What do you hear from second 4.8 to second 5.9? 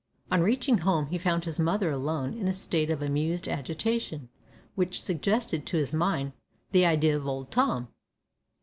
suggested to